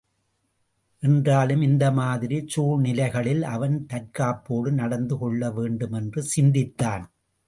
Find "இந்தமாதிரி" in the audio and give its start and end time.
1.61-2.47